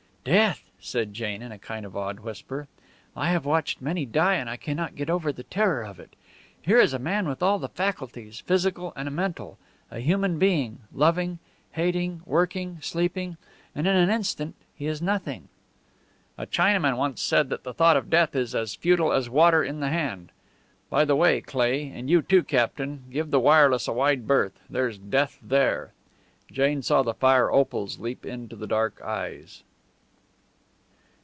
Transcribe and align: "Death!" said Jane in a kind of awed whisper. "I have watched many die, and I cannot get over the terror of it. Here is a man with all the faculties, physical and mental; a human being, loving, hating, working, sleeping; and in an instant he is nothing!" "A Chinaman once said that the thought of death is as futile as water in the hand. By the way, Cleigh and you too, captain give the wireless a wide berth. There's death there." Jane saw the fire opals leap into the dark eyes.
"Death!" 0.23 0.69
said 0.79 1.15
Jane 1.15 1.41
in 1.41 1.51
a 1.51 1.57
kind 1.57 1.83
of 1.83 1.97
awed 1.97 2.19
whisper. 2.19 2.67
"I 3.17 3.29
have 3.31 3.43
watched 3.43 3.81
many 3.81 4.05
die, 4.05 4.35
and 4.35 4.47
I 4.51 4.55
cannot 4.55 4.93
get 4.95 5.09
over 5.09 5.31
the 5.31 5.41
terror 5.41 5.81
of 5.81 5.99
it. 5.99 6.15
Here 6.61 6.79
is 6.79 6.93
a 6.93 6.99
man 6.99 7.27
with 7.27 7.41
all 7.41 7.57
the 7.57 7.67
faculties, 7.69 8.39
physical 8.41 8.93
and 8.95 9.11
mental; 9.15 9.57
a 9.89 9.97
human 9.97 10.37
being, 10.37 10.81
loving, 10.93 11.39
hating, 11.71 12.21
working, 12.27 12.77
sleeping; 12.81 13.37
and 13.73 13.87
in 13.87 13.95
an 13.95 14.11
instant 14.11 14.53
he 14.75 14.85
is 14.85 15.01
nothing!" 15.01 15.49
"A 16.37 16.45
Chinaman 16.45 16.97
once 16.97 17.19
said 17.19 17.49
that 17.49 17.63
the 17.63 17.73
thought 17.73 17.97
of 17.97 18.11
death 18.11 18.35
is 18.35 18.53
as 18.53 18.75
futile 18.75 19.11
as 19.11 19.27
water 19.27 19.63
in 19.63 19.79
the 19.79 19.89
hand. 19.89 20.31
By 20.91 21.03
the 21.03 21.15
way, 21.15 21.41
Cleigh 21.41 21.89
and 21.89 22.11
you 22.11 22.21
too, 22.21 22.43
captain 22.43 23.05
give 23.09 23.31
the 23.31 23.39
wireless 23.39 23.87
a 23.87 23.91
wide 23.91 24.27
berth. 24.27 24.59
There's 24.69 24.99
death 24.99 25.39
there." 25.41 25.93
Jane 26.51 26.83
saw 26.83 27.01
the 27.01 27.15
fire 27.15 27.51
opals 27.51 27.97
leap 27.97 28.23
into 28.23 28.55
the 28.55 28.67
dark 28.67 29.01
eyes. 29.01 29.63